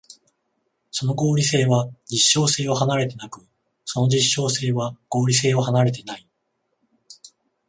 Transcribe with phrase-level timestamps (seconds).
[0.89, 3.45] その合理性は実証性を離れてなく、
[3.85, 6.27] その実証性は合理性を離れてない。